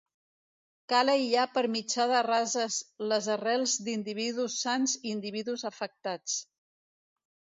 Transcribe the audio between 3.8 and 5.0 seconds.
d'individus sans